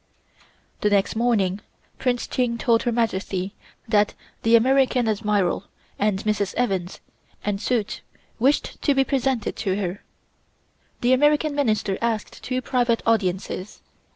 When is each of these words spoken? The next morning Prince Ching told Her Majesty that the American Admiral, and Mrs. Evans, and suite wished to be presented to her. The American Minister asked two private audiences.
The 0.79 0.89
next 0.89 1.15
morning 1.15 1.59
Prince 1.99 2.25
Ching 2.25 2.57
told 2.57 2.81
Her 2.81 2.91
Majesty 2.91 3.53
that 3.87 4.15
the 4.41 4.55
American 4.55 5.07
Admiral, 5.07 5.65
and 5.99 6.23
Mrs. 6.23 6.55
Evans, 6.55 6.99
and 7.45 7.61
suite 7.61 8.01
wished 8.39 8.81
to 8.81 8.95
be 8.95 9.03
presented 9.03 9.55
to 9.57 9.75
her. 9.77 10.01
The 11.01 11.13
American 11.13 11.53
Minister 11.53 11.99
asked 12.01 12.41
two 12.41 12.63
private 12.63 13.03
audiences. 13.05 13.79